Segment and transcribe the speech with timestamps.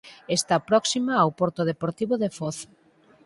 [0.37, 2.57] Está próxima ao Porto Deportivo de Foz.